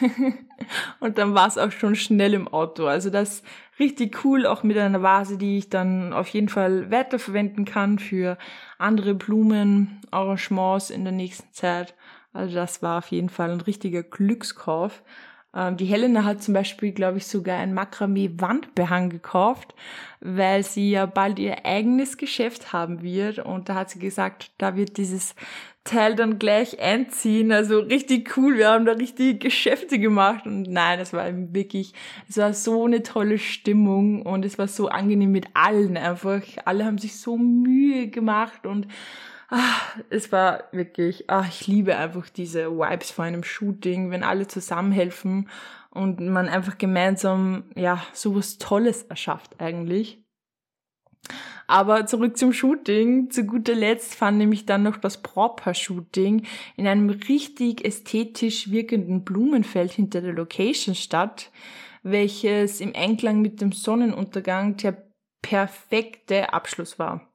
und 1.00 1.16
dann 1.18 1.34
war 1.34 1.48
es 1.48 1.56
auch 1.58 1.72
schon 1.72 1.96
schnell 1.96 2.34
im 2.34 2.46
Auto. 2.46 2.86
Also 2.86 3.08
das 3.08 3.42
richtig 3.82 4.24
cool, 4.24 4.46
auch 4.46 4.62
mit 4.62 4.78
einer 4.78 5.02
Vase, 5.02 5.36
die 5.36 5.58
ich 5.58 5.68
dann 5.68 6.12
auf 6.12 6.28
jeden 6.28 6.48
Fall 6.48 6.90
weiterverwenden 6.90 7.64
kann 7.64 7.98
für 7.98 8.38
andere 8.78 9.14
Blumen, 9.14 10.00
Arrangements 10.10 10.90
in 10.90 11.04
der 11.04 11.12
nächsten 11.12 11.52
Zeit. 11.52 11.94
Also 12.32 12.54
das 12.54 12.82
war 12.82 12.98
auf 12.98 13.08
jeden 13.08 13.28
Fall 13.28 13.50
ein 13.50 13.60
richtiger 13.60 14.02
Glückskauf. 14.02 15.02
Ähm, 15.54 15.76
die 15.76 15.84
Helena 15.84 16.24
hat 16.24 16.42
zum 16.42 16.54
Beispiel, 16.54 16.92
glaube 16.92 17.18
ich, 17.18 17.26
sogar 17.26 17.58
ein 17.58 17.74
Makramee-Wandbehang 17.74 19.10
gekauft, 19.10 19.74
weil 20.20 20.62
sie 20.62 20.90
ja 20.90 21.06
bald 21.06 21.38
ihr 21.38 21.64
eigenes 21.66 22.16
Geschäft 22.16 22.72
haben 22.72 23.02
wird. 23.02 23.38
Und 23.38 23.68
da 23.68 23.74
hat 23.74 23.90
sie 23.90 23.98
gesagt, 23.98 24.50
da 24.58 24.76
wird 24.76 24.96
dieses 24.96 25.34
Teil 25.84 26.14
dann 26.14 26.38
gleich 26.38 26.80
einziehen. 26.80 27.50
Also 27.52 27.80
richtig 27.80 28.36
cool. 28.36 28.56
Wir 28.56 28.70
haben 28.70 28.86
da 28.86 28.92
richtig 28.92 29.40
Geschäfte 29.40 29.98
gemacht. 29.98 30.46
Und 30.46 30.62
nein, 30.62 31.00
es 31.00 31.12
war 31.12 31.26
wirklich, 31.52 31.92
es 32.28 32.38
war 32.38 32.54
so 32.54 32.84
eine 32.84 33.02
tolle 33.02 33.38
Stimmung 33.38 34.22
und 34.22 34.44
es 34.44 34.58
war 34.58 34.68
so 34.68 34.88
angenehm 34.88 35.32
mit 35.32 35.46
allen 35.54 35.96
einfach. 35.96 36.42
Alle 36.64 36.84
haben 36.84 36.98
sich 36.98 37.18
so 37.18 37.36
Mühe 37.36 38.08
gemacht 38.08 38.64
und 38.64 38.86
ach, 39.52 39.98
es 40.08 40.32
war 40.32 40.64
wirklich, 40.72 41.28
ach, 41.28 41.46
ich 41.46 41.66
liebe 41.66 41.96
einfach 41.96 42.28
diese 42.30 42.70
Vibes 42.70 43.10
vor 43.10 43.26
einem 43.26 43.44
Shooting, 43.44 44.10
wenn 44.10 44.24
alle 44.24 44.48
zusammenhelfen 44.48 45.50
und 45.90 46.20
man 46.20 46.48
einfach 46.48 46.78
gemeinsam, 46.78 47.64
ja, 47.76 48.02
sowas 48.14 48.56
Tolles 48.56 49.02
erschafft 49.02 49.60
eigentlich. 49.60 50.24
Aber 51.66 52.06
zurück 52.06 52.36
zum 52.36 52.52
Shooting. 52.52 53.30
Zu 53.30 53.44
guter 53.44 53.74
Letzt 53.74 54.14
fand 54.14 54.38
nämlich 54.38 54.66
dann 54.66 54.82
noch 54.82 54.96
das 54.96 55.22
Proper-Shooting 55.22 56.46
in 56.76 56.86
einem 56.86 57.10
richtig 57.10 57.84
ästhetisch 57.84 58.70
wirkenden 58.70 59.22
Blumenfeld 59.22 59.92
hinter 59.92 60.22
der 60.22 60.32
Location 60.32 60.94
statt, 60.94 61.50
welches 62.02 62.80
im 62.80 62.94
Einklang 62.96 63.42
mit 63.42 63.60
dem 63.60 63.72
Sonnenuntergang 63.72 64.76
der 64.78 65.06
perfekte 65.42 66.52
Abschluss 66.52 66.98
war. 66.98 67.31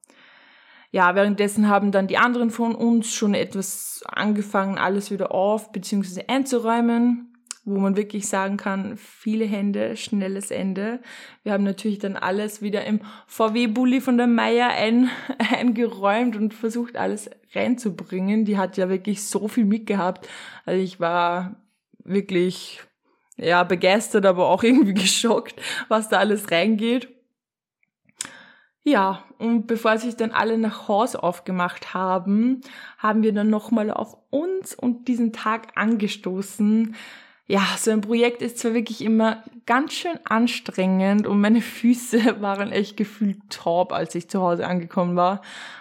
Ja, 0.90 1.14
währenddessen 1.14 1.68
haben 1.68 1.92
dann 1.92 2.06
die 2.06 2.16
anderen 2.16 2.50
von 2.50 2.74
uns 2.74 3.12
schon 3.12 3.34
etwas 3.34 4.02
angefangen, 4.06 4.78
alles 4.78 5.10
wieder 5.10 5.32
auf 5.32 5.70
bzw. 5.72 6.24
einzuräumen 6.28 7.28
wo 7.68 7.78
man 7.78 7.96
wirklich 7.96 8.28
sagen 8.28 8.56
kann, 8.56 8.96
viele 8.96 9.44
Hände, 9.44 9.96
schnelles 9.96 10.50
Ende. 10.50 11.00
Wir 11.42 11.52
haben 11.52 11.64
natürlich 11.64 11.98
dann 11.98 12.16
alles 12.16 12.62
wieder 12.62 12.84
im 12.84 13.00
VW-Bulli 13.26 14.00
von 14.00 14.16
der 14.16 14.26
Meier 14.26 14.68
ein, 14.70 15.10
eingeräumt 15.52 16.36
und 16.36 16.54
versucht, 16.54 16.96
alles 16.96 17.30
reinzubringen. 17.54 18.44
Die 18.44 18.58
hat 18.58 18.76
ja 18.76 18.88
wirklich 18.88 19.24
so 19.24 19.48
viel 19.48 19.64
mitgehabt. 19.64 20.28
Also 20.64 20.82
ich 20.82 20.98
war 20.98 21.56
wirklich, 22.04 22.80
ja, 23.36 23.64
begeistert, 23.64 24.24
aber 24.26 24.48
auch 24.48 24.62
irgendwie 24.62 24.94
geschockt, 24.94 25.54
was 25.88 26.08
da 26.08 26.18
alles 26.18 26.50
reingeht. 26.50 27.08
Ja, 28.88 29.22
und 29.38 29.66
bevor 29.66 29.98
sich 29.98 30.16
dann 30.16 30.30
alle 30.30 30.56
nach 30.56 30.88
Haus 30.88 31.14
aufgemacht 31.14 31.92
haben, 31.92 32.62
haben 32.96 33.22
wir 33.22 33.34
dann 33.34 33.50
nochmal 33.50 33.90
auf 33.90 34.16
uns 34.30 34.74
und 34.74 35.08
diesen 35.08 35.34
Tag 35.34 35.68
angestoßen 35.74 36.96
ja, 37.48 37.66
so 37.78 37.90
ein 37.90 38.02
Projekt 38.02 38.42
ist 38.42 38.58
zwar 38.58 38.74
wirklich 38.74 39.02
immer 39.02 39.42
ganz 39.64 39.94
schön 39.94 40.18
anstrengend 40.24 41.26
und 41.26 41.40
meine 41.40 41.62
Füße 41.62 42.40
waren 42.40 42.70
echt 42.70 42.96
gefühlt 42.96 43.38
taub, 43.48 43.92
als 43.92 44.14
ich 44.14 44.28
zu 44.28 44.40
Hause 44.42 44.66
angekommen 44.66 45.16
war, 45.16 45.40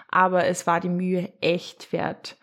aber 0.10 0.46
es 0.46 0.66
war 0.66 0.80
die 0.80 0.90
Mühe 0.90 1.32
echt 1.42 1.92
wert. 1.92 2.38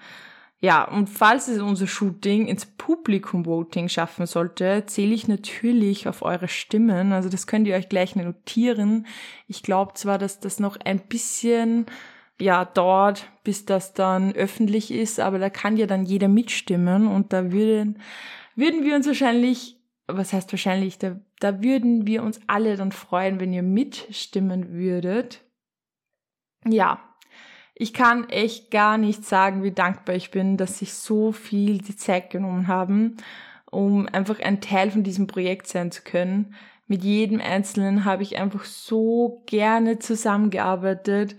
Ja, 0.64 0.83
und 0.85 1.11
falls 1.11 1.49
es 1.49 1.61
unser 1.61 1.87
Shooting 1.87 2.47
ins 2.47 2.64
Publikum-Voting 2.64 3.90
schaffen 3.90 4.25
sollte, 4.25 4.85
zähle 4.87 5.14
ich 5.14 5.28
natürlich 5.28 6.09
auf 6.09 6.23
eure 6.23 6.49
Stimmen. 6.49 7.12
Also 7.12 7.28
das 7.28 7.47
könnt 7.47 7.68
ihr 7.68 7.76
euch 7.76 7.90
gleich 7.90 8.16
notieren. 8.16 9.06
Ich 9.47 9.62
glaube 9.62 9.92
zwar, 9.92 10.16
dass 10.16 10.40
das 10.40 10.61
noch 10.61 10.78
ein 10.83 11.00
bisschen 11.00 11.85
ja 12.40 12.64
dauert, 12.64 13.30
bis 13.42 13.66
das 13.66 13.92
dann 13.92 14.33
öffentlich 14.33 14.90
ist, 14.90 15.21
aber 15.21 15.38
da 15.38 15.50
kann 15.50 15.76
ja 15.76 15.87
dann 15.87 16.06
jeder 16.06 16.28
mitstimmen 16.28 17.09
und 17.09 17.35
da 17.35 17.52
würden 17.52 18.00
würden 18.56 18.85
wir 18.85 18.97
uns 18.97 19.06
wahrscheinlich, 19.06 19.78
was 20.06 20.33
heißt 20.33 20.50
wahrscheinlich, 20.50 20.97
da, 20.97 21.21
da 21.40 21.62
würden 21.62 22.06
wir 22.06 22.23
uns 22.23 22.40
alle 22.47 22.78
dann 22.78 22.90
freuen, 22.90 23.38
wenn 23.38 23.52
ihr 23.52 23.62
mitstimmen 23.62 24.73
würdet. 24.73 25.42
Ja, 26.66 27.02
ich 27.75 27.93
kann 27.93 28.28
echt 28.28 28.71
gar 28.71 28.99
nicht 28.99 29.25
sagen, 29.25 29.64
wie 29.64 29.73
dankbar 29.73 30.14
ich 30.14 30.31
bin, 30.31 30.57
dass 30.57 30.78
sich 30.78 30.95
so 30.95 31.33
viel 31.33 31.78
die 31.78 31.97
Zeit 31.97 32.31
genommen 32.31 32.69
haben, 32.69 33.16
um 33.71 34.07
einfach 34.07 34.38
ein 34.40 34.61
Teil 34.61 34.90
von 34.93 35.02
diesem 35.02 35.26
Projekt 35.26 35.66
sein 35.66 35.90
zu 35.90 36.02
können. 36.02 36.54
Mit 36.87 37.02
jedem 37.02 37.40
Einzelnen 37.40 38.04
habe 38.04 38.23
ich 38.23 38.38
einfach 38.38 38.64
so 38.64 39.43
gerne 39.47 39.99
zusammengearbeitet. 39.99 41.35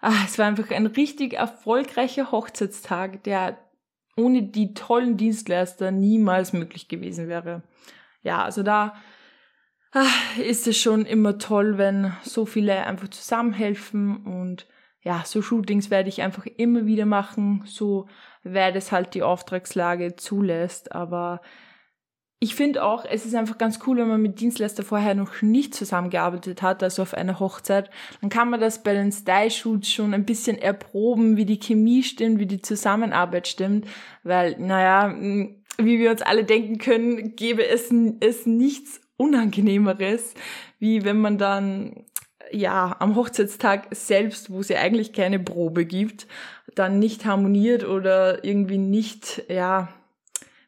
Ach, 0.00 0.24
es 0.26 0.38
war 0.38 0.46
einfach 0.46 0.70
ein 0.70 0.86
richtig 0.86 1.32
erfolgreicher 1.32 2.30
Hochzeitstag, 2.30 3.24
der 3.24 3.58
ohne 4.16 4.44
die 4.44 4.72
tollen 4.72 5.16
Dienstleister 5.16 5.90
niemals 5.90 6.52
möglich 6.52 6.88
gewesen 6.88 7.26
wäre. 7.28 7.62
Ja, 8.22 8.44
also 8.44 8.62
da 8.62 8.94
ach, 9.90 10.38
ist 10.38 10.66
es 10.68 10.78
schon 10.78 11.06
immer 11.06 11.38
toll, 11.38 11.76
wenn 11.76 12.12
so 12.22 12.46
viele 12.46 12.86
einfach 12.86 13.08
zusammenhelfen 13.08 14.24
und 14.24 14.66
ja, 15.06 15.22
so 15.24 15.40
Shootings 15.40 15.88
werde 15.88 16.08
ich 16.08 16.20
einfach 16.20 16.46
immer 16.56 16.84
wieder 16.84 17.06
machen, 17.06 17.62
so 17.64 18.08
weit 18.42 18.74
es 18.74 18.90
halt 18.90 19.14
die 19.14 19.22
Auftragslage 19.22 20.16
zulässt, 20.16 20.90
aber 20.90 21.40
ich 22.40 22.56
finde 22.56 22.82
auch, 22.82 23.04
es 23.08 23.24
ist 23.24 23.36
einfach 23.36 23.56
ganz 23.56 23.78
cool, 23.86 23.98
wenn 23.98 24.08
man 24.08 24.20
mit 24.20 24.40
Dienstleister 24.40 24.82
vorher 24.82 25.14
noch 25.14 25.42
nicht 25.42 25.76
zusammengearbeitet 25.76 26.60
hat, 26.60 26.82
also 26.82 27.02
auf 27.02 27.14
einer 27.14 27.38
Hochzeit. 27.38 27.88
Dann 28.20 28.30
kann 28.30 28.50
man 28.50 28.60
das 28.60 28.82
bei 28.82 28.94
den 28.94 29.12
Style-Shoots 29.12 29.88
schon 29.88 30.12
ein 30.12 30.26
bisschen 30.26 30.58
erproben, 30.58 31.36
wie 31.36 31.46
die 31.46 31.60
Chemie 31.60 32.02
stimmt, 32.02 32.40
wie 32.40 32.46
die 32.46 32.60
Zusammenarbeit 32.60 33.46
stimmt, 33.46 33.86
weil, 34.24 34.56
naja, 34.58 35.14
wie 35.78 35.98
wir 36.00 36.10
uns 36.10 36.22
alle 36.22 36.42
denken 36.42 36.78
können, 36.78 37.36
gäbe 37.36 37.64
es, 37.64 37.92
es 38.20 38.44
nichts 38.44 39.00
Unangenehmeres, 39.16 40.34
wie 40.80 41.04
wenn 41.04 41.20
man 41.20 41.38
dann 41.38 42.04
ja, 42.52 42.96
am 42.98 43.16
Hochzeitstag 43.16 43.88
selbst, 43.90 44.50
wo 44.50 44.60
es 44.60 44.68
ja 44.68 44.78
eigentlich 44.78 45.12
keine 45.12 45.38
Probe 45.38 45.84
gibt, 45.84 46.26
dann 46.74 46.98
nicht 46.98 47.24
harmoniert 47.24 47.84
oder 47.84 48.44
irgendwie 48.44 48.78
nicht, 48.78 49.44
ja, 49.48 49.88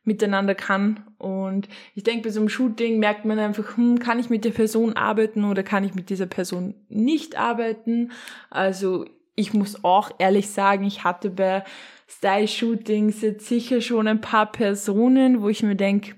miteinander 0.05 0.55
kann. 0.55 1.05
Und 1.19 1.69
ich 1.95 2.03
denke, 2.03 2.25
bei 2.25 2.31
so 2.31 2.41
einem 2.41 2.49
Shooting 2.49 2.99
merkt 2.99 3.25
man 3.25 3.39
einfach, 3.39 3.77
hm, 3.77 3.99
kann 3.99 4.19
ich 4.19 4.31
mit 4.31 4.45
der 4.45 4.51
Person 4.51 4.95
arbeiten 4.95 5.45
oder 5.45 5.63
kann 5.63 5.85
ich 5.85 5.95
mit 5.95 6.11
dieser 6.11 6.27
Person 6.27 6.75
nicht 6.89 7.37
arbeiten? 7.37 8.11
Also 8.51 9.05
ich 9.37 9.53
muss 9.53 9.85
auch 9.85 10.11
ehrlich 10.19 10.51
sagen, 10.51 10.85
ich 10.85 11.05
hatte 11.05 11.31
bei 11.31 11.63
Style-Shootings 12.09 13.21
jetzt 13.21 13.47
sicher 13.47 13.81
schon 13.81 14.09
ein 14.09 14.21
paar 14.21 14.51
Personen, 14.51 15.43
wo 15.43 15.49
ich 15.49 15.63
mir 15.63 15.77
denke, 15.77 16.15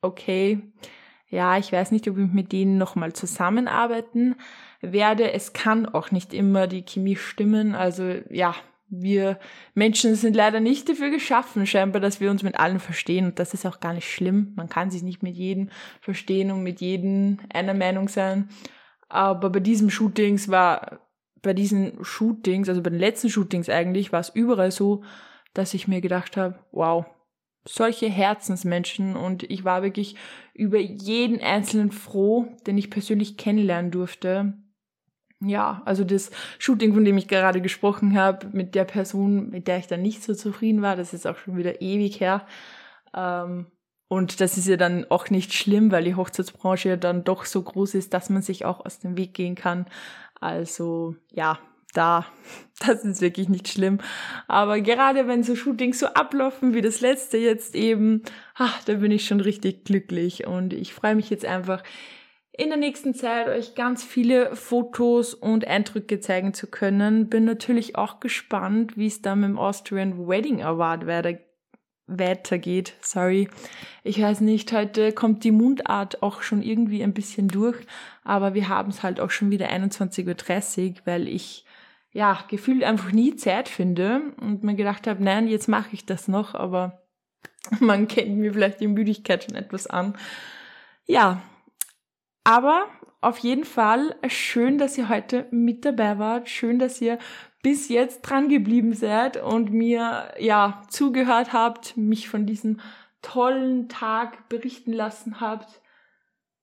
okay, 0.00 0.60
ja, 1.28 1.58
ich 1.58 1.72
weiß 1.72 1.90
nicht, 1.90 2.08
ob 2.08 2.16
ich 2.16 2.32
mit 2.32 2.52
denen 2.52 2.78
nochmal 2.78 3.12
zusammenarbeiten 3.12 4.36
werde. 4.92 5.32
Es 5.32 5.52
kann 5.52 5.86
auch 5.86 6.10
nicht 6.10 6.34
immer 6.34 6.66
die 6.66 6.84
Chemie 6.84 7.16
stimmen. 7.16 7.74
Also 7.74 8.14
ja, 8.30 8.54
wir 8.88 9.38
Menschen 9.74 10.14
sind 10.14 10.36
leider 10.36 10.60
nicht 10.60 10.88
dafür 10.88 11.10
geschaffen, 11.10 11.66
scheinbar, 11.66 12.00
dass 12.00 12.20
wir 12.20 12.30
uns 12.30 12.42
mit 12.42 12.58
allen 12.58 12.80
verstehen. 12.80 13.26
Und 13.26 13.38
das 13.38 13.54
ist 13.54 13.66
auch 13.66 13.80
gar 13.80 13.94
nicht 13.94 14.10
schlimm. 14.10 14.52
Man 14.56 14.68
kann 14.68 14.90
sich 14.90 15.02
nicht 15.02 15.22
mit 15.22 15.36
jedem 15.36 15.70
verstehen 16.00 16.50
und 16.50 16.62
mit 16.62 16.80
jedem 16.80 17.38
einer 17.52 17.74
Meinung 17.74 18.08
sein. 18.08 18.48
Aber 19.08 19.50
bei 19.50 19.60
diesem 19.60 19.90
Shootings 19.90 20.48
war 20.48 21.00
bei 21.42 21.52
diesen 21.52 22.02
Shootings, 22.02 22.68
also 22.68 22.82
bei 22.82 22.90
den 22.90 22.98
letzten 22.98 23.28
Shootings 23.28 23.68
eigentlich, 23.68 24.12
war 24.12 24.20
es 24.20 24.30
überall 24.30 24.72
so, 24.72 25.04
dass 25.52 25.74
ich 25.74 25.86
mir 25.86 26.00
gedacht 26.00 26.36
habe, 26.36 26.58
wow, 26.72 27.04
solche 27.66 28.08
Herzensmenschen 28.08 29.14
und 29.14 29.44
ich 29.44 29.64
war 29.64 29.82
wirklich 29.82 30.16
über 30.52 30.78
jeden 30.78 31.40
einzelnen 31.40 31.92
froh, 31.92 32.46
den 32.66 32.76
ich 32.76 32.90
persönlich 32.90 33.36
kennenlernen 33.36 33.90
durfte. 33.90 34.54
Ja, 35.46 35.82
also 35.84 36.04
das 36.04 36.30
Shooting, 36.58 36.94
von 36.94 37.04
dem 37.04 37.18
ich 37.18 37.28
gerade 37.28 37.60
gesprochen 37.60 38.18
habe, 38.18 38.48
mit 38.52 38.74
der 38.74 38.84
Person, 38.84 39.50
mit 39.50 39.68
der 39.68 39.78
ich 39.78 39.86
dann 39.86 40.02
nicht 40.02 40.22
so 40.22 40.34
zufrieden 40.34 40.82
war, 40.82 40.96
das 40.96 41.14
ist 41.14 41.26
auch 41.26 41.36
schon 41.36 41.56
wieder 41.56 41.80
ewig 41.80 42.20
her. 42.20 42.46
Ähm, 43.14 43.66
und 44.08 44.40
das 44.40 44.56
ist 44.58 44.68
ja 44.68 44.76
dann 44.76 45.06
auch 45.10 45.30
nicht 45.30 45.52
schlimm, 45.54 45.90
weil 45.90 46.04
die 46.04 46.14
Hochzeitsbranche 46.14 46.90
ja 46.90 46.96
dann 46.96 47.24
doch 47.24 47.44
so 47.44 47.62
groß 47.62 47.94
ist, 47.94 48.14
dass 48.14 48.30
man 48.30 48.42
sich 48.42 48.64
auch 48.64 48.84
aus 48.84 48.98
dem 48.98 49.16
Weg 49.16 49.34
gehen 49.34 49.54
kann. 49.54 49.86
Also 50.40 51.16
ja, 51.32 51.58
da, 51.94 52.26
das 52.86 53.04
ist 53.04 53.20
wirklich 53.20 53.48
nicht 53.48 53.68
schlimm. 53.68 53.98
Aber 54.46 54.80
gerade 54.80 55.26
wenn 55.26 55.42
so 55.42 55.56
Shootings 55.56 55.98
so 55.98 56.06
ablaufen 56.06 56.74
wie 56.74 56.82
das 56.82 57.00
letzte 57.00 57.38
jetzt 57.38 57.74
eben, 57.74 58.22
ach, 58.54 58.82
da 58.84 58.94
bin 58.94 59.10
ich 59.10 59.26
schon 59.26 59.40
richtig 59.40 59.84
glücklich 59.84 60.46
und 60.46 60.72
ich 60.72 60.92
freue 60.92 61.14
mich 61.14 61.30
jetzt 61.30 61.44
einfach 61.44 61.82
in 62.56 62.68
der 62.68 62.78
nächsten 62.78 63.14
Zeit 63.14 63.48
euch 63.48 63.74
ganz 63.74 64.04
viele 64.04 64.54
Fotos 64.54 65.34
und 65.34 65.66
Eindrücke 65.66 66.20
zeigen 66.20 66.54
zu 66.54 66.68
können. 66.68 67.28
Bin 67.28 67.44
natürlich 67.44 67.96
auch 67.96 68.20
gespannt, 68.20 68.96
wie 68.96 69.08
es 69.08 69.22
da 69.22 69.34
mit 69.34 69.48
dem 69.48 69.58
Austrian 69.58 70.28
Wedding 70.28 70.62
Award 70.62 71.06
weiter 71.06 71.38
weitergeht. 72.06 72.94
Sorry. 73.00 73.48
Ich 74.02 74.20
weiß 74.20 74.42
nicht, 74.42 74.70
heute 74.72 75.12
kommt 75.12 75.42
die 75.42 75.50
Mundart 75.50 76.22
auch 76.22 76.42
schon 76.42 76.62
irgendwie 76.62 77.02
ein 77.02 77.14
bisschen 77.14 77.48
durch, 77.48 77.78
aber 78.24 78.52
wir 78.52 78.68
haben 78.68 78.90
es 78.90 79.02
halt 79.02 79.20
auch 79.20 79.30
schon 79.30 79.50
wieder 79.50 79.70
21.30 79.70 80.88
Uhr, 80.88 80.94
weil 81.06 81.28
ich 81.28 81.64
ja 82.12 82.38
gefühlt 82.48 82.84
einfach 82.84 83.10
nie 83.10 83.36
Zeit 83.36 83.70
finde 83.70 84.20
und 84.38 84.62
mir 84.62 84.74
gedacht 84.74 85.06
habe, 85.06 85.24
nein, 85.24 85.48
jetzt 85.48 85.66
mache 85.66 85.88
ich 85.92 86.04
das 86.04 86.28
noch, 86.28 86.54
aber 86.54 87.02
man 87.80 88.06
kennt 88.06 88.36
mir 88.36 88.52
vielleicht 88.52 88.80
die 88.80 88.86
Müdigkeit 88.86 89.44
schon 89.44 89.56
etwas 89.56 89.86
an. 89.86 90.14
Ja, 91.06 91.42
aber 92.44 92.86
auf 93.20 93.38
jeden 93.38 93.64
Fall 93.64 94.14
schön, 94.28 94.76
dass 94.76 94.98
ihr 94.98 95.08
heute 95.08 95.46
mit 95.50 95.84
dabei 95.84 96.18
wart. 96.18 96.48
Schön, 96.50 96.78
dass 96.78 97.00
ihr 97.00 97.18
bis 97.62 97.88
jetzt 97.88 98.20
dran 98.20 98.50
geblieben 98.50 98.92
seid 98.92 99.42
und 99.42 99.72
mir 99.72 100.34
ja 100.38 100.82
zugehört 100.90 101.54
habt, 101.54 101.96
mich 101.96 102.28
von 102.28 102.44
diesem 102.44 102.80
tollen 103.22 103.88
Tag 103.88 104.50
berichten 104.50 104.92
lassen 104.92 105.40
habt. 105.40 105.80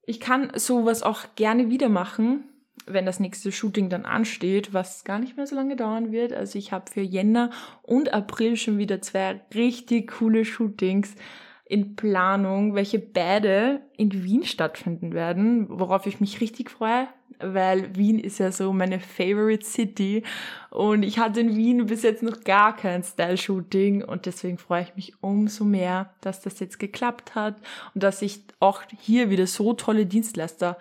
Ich 0.04 0.20
kann 0.20 0.52
sowas 0.56 1.02
auch 1.02 1.22
gerne 1.36 1.72
wieder 1.72 1.90
machen, 1.90 2.44
wenn 2.86 3.08
das 3.08 3.20
nächste 3.20 3.52
Shooting 3.52 3.90
dann 3.90 4.06
ansteht, 4.06 4.74
was 4.74 5.04
gar 5.04 5.18
nicht 5.18 5.38
mehr 5.38 5.48
so 5.48 5.56
lange 5.56 5.76
dauern 5.76 6.12
wird. 6.12 6.32
Also 6.32 6.60
ich 6.60 6.72
habe 6.72 6.92
für 6.92 7.02
Jänner 7.02 7.50
und 7.82 8.14
April 8.14 8.56
schon 8.56 8.78
wieder 8.78 9.02
zwei 9.02 9.42
richtig 9.56 10.12
coole 10.12 10.46
Shootings 10.46 11.16
in 11.72 11.96
Planung, 11.96 12.76
welche 12.76 13.00
beide 13.00 13.80
in 13.96 14.26
Wien 14.26 14.44
stattfinden 14.44 15.14
werden, 15.14 15.68
worauf 15.70 16.06
ich 16.06 16.20
mich 16.20 16.42
richtig 16.42 16.70
freue, 16.70 17.08
weil 17.40 17.96
Wien 17.96 18.20
ist 18.20 18.40
ja 18.40 18.52
so 18.52 18.74
meine 18.74 19.00
favorite 19.00 19.64
City. 19.66 20.24
Und 20.70 21.04
ich 21.04 21.18
hatte 21.18 21.40
in 21.40 21.56
Wien 21.56 21.86
bis 21.86 22.04
jetzt 22.04 22.24
noch 22.24 22.42
gar 22.42 22.76
kein 22.76 23.04
Style-Shooting 23.04 24.04
und 24.04 24.26
deswegen 24.26 24.58
freue 24.58 24.84
ich 24.84 24.96
mich 24.98 25.14
umso 25.22 25.64
mehr, 25.64 26.14
dass 26.20 26.42
das 26.42 26.60
jetzt 26.60 26.78
geklappt 26.78 27.36
hat 27.36 27.56
und 27.96 28.04
dass 28.04 28.22
ich 28.22 28.42
auch 28.60 28.82
hier 29.00 29.30
wieder 29.30 29.48
so 29.48 29.72
tolle 29.72 30.06
Dienstleister 30.06 30.78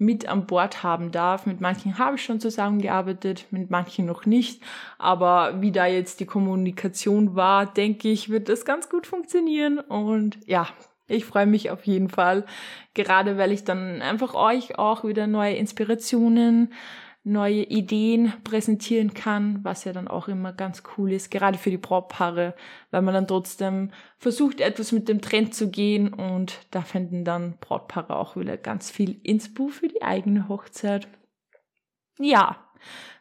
mit 0.00 0.26
an 0.26 0.46
Bord 0.46 0.82
haben 0.82 1.12
darf. 1.12 1.44
Mit 1.44 1.60
manchen 1.60 1.98
habe 1.98 2.16
ich 2.16 2.24
schon 2.24 2.40
zusammengearbeitet, 2.40 3.46
mit 3.50 3.70
manchen 3.70 4.06
noch 4.06 4.24
nicht. 4.24 4.62
Aber 4.98 5.60
wie 5.60 5.72
da 5.72 5.86
jetzt 5.86 6.20
die 6.20 6.26
Kommunikation 6.26 7.36
war, 7.36 7.66
denke 7.66 8.08
ich, 8.08 8.30
wird 8.30 8.48
das 8.48 8.64
ganz 8.64 8.88
gut 8.88 9.06
funktionieren. 9.06 9.78
Und 9.78 10.38
ja, 10.46 10.66
ich 11.06 11.26
freue 11.26 11.46
mich 11.46 11.70
auf 11.70 11.84
jeden 11.84 12.08
Fall, 12.08 12.46
gerade 12.94 13.36
weil 13.36 13.52
ich 13.52 13.64
dann 13.64 14.00
einfach 14.00 14.34
euch 14.34 14.78
auch 14.78 15.04
wieder 15.04 15.26
neue 15.26 15.54
Inspirationen 15.54 16.72
neue 17.22 17.64
Ideen 17.64 18.32
präsentieren 18.44 19.12
kann, 19.12 19.62
was 19.62 19.84
ja 19.84 19.92
dann 19.92 20.08
auch 20.08 20.28
immer 20.28 20.52
ganz 20.52 20.82
cool 20.96 21.12
ist, 21.12 21.30
gerade 21.30 21.58
für 21.58 21.70
die 21.70 21.76
Brautpaare, 21.76 22.54
weil 22.90 23.02
man 23.02 23.12
dann 23.12 23.28
trotzdem 23.28 23.90
versucht, 24.18 24.60
etwas 24.60 24.92
mit 24.92 25.08
dem 25.08 25.20
Trend 25.20 25.54
zu 25.54 25.70
gehen 25.70 26.14
und 26.14 26.66
da 26.70 26.80
finden 26.80 27.24
dann 27.24 27.58
Brautpaare 27.60 28.16
auch 28.16 28.36
wieder 28.36 28.56
ganz 28.56 28.90
viel 28.90 29.20
Inspo 29.22 29.68
für 29.68 29.88
die 29.88 30.02
eigene 30.02 30.48
Hochzeit. 30.48 31.08
Ja, 32.18 32.56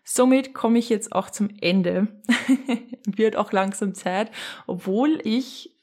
somit 0.03 0.53
komme 0.53 0.79
ich 0.79 0.87
jetzt 0.87 1.11
auch 1.11 1.29
zum 1.29 1.49
Ende. 1.59 2.07
Wird 3.05 3.35
auch 3.35 3.51
langsam 3.51 3.93
Zeit, 3.93 4.31
obwohl 4.65 5.19
ich 5.25 5.75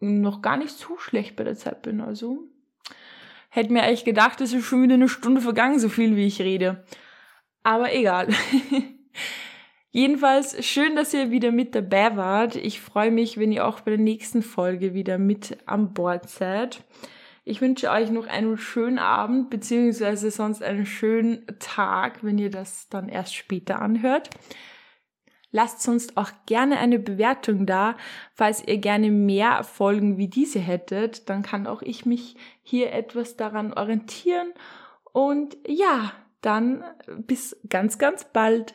noch 0.00 0.42
gar 0.42 0.58
nicht 0.58 0.72
so 0.72 0.98
schlecht 0.98 1.34
bei 1.34 1.44
der 1.44 1.56
Zeit 1.56 1.80
bin, 1.80 2.02
also 2.02 2.46
hätte 3.48 3.72
mir 3.72 3.84
eigentlich 3.84 4.04
gedacht, 4.04 4.40
es 4.40 4.52
ist 4.52 4.64
schon 4.64 4.82
wieder 4.82 4.94
eine 4.94 5.08
Stunde 5.08 5.40
vergangen, 5.40 5.78
so 5.78 5.88
viel 5.88 6.16
wie 6.16 6.26
ich 6.26 6.42
rede. 6.42 6.84
Aber 7.64 7.92
egal. 7.92 8.28
Jedenfalls 9.90 10.64
schön, 10.64 10.96
dass 10.96 11.14
ihr 11.14 11.30
wieder 11.30 11.50
mit 11.50 11.74
dabei 11.74 12.16
wart. 12.16 12.56
Ich 12.56 12.80
freue 12.80 13.10
mich, 13.10 13.38
wenn 13.38 13.52
ihr 13.52 13.66
auch 13.66 13.80
bei 13.80 13.92
der 13.92 14.00
nächsten 14.00 14.42
Folge 14.42 14.92
wieder 14.92 15.18
mit 15.18 15.58
an 15.66 15.94
Bord 15.94 16.28
seid. 16.28 16.84
Ich 17.44 17.60
wünsche 17.60 17.90
euch 17.90 18.10
noch 18.10 18.26
einen 18.26 18.58
schönen 18.58 18.98
Abend, 18.98 19.50
beziehungsweise 19.50 20.30
sonst 20.30 20.62
einen 20.62 20.86
schönen 20.86 21.46
Tag, 21.58 22.24
wenn 22.24 22.38
ihr 22.38 22.50
das 22.50 22.88
dann 22.88 23.08
erst 23.08 23.34
später 23.34 23.80
anhört. 23.80 24.30
Lasst 25.52 25.82
sonst 25.82 26.16
auch 26.16 26.30
gerne 26.46 26.78
eine 26.78 26.98
Bewertung 26.98 27.64
da. 27.64 27.96
Falls 28.32 28.66
ihr 28.66 28.78
gerne 28.78 29.10
mehr 29.12 29.62
Folgen 29.62 30.18
wie 30.18 30.26
diese 30.26 30.58
hättet, 30.58 31.30
dann 31.30 31.42
kann 31.42 31.68
auch 31.68 31.80
ich 31.82 32.04
mich 32.04 32.34
hier 32.62 32.92
etwas 32.92 33.36
daran 33.36 33.72
orientieren. 33.72 34.52
Und 35.12 35.56
ja, 35.68 36.12
dann 36.44 36.84
bis 37.18 37.56
ganz, 37.68 37.98
ganz 37.98 38.24
bald. 38.24 38.74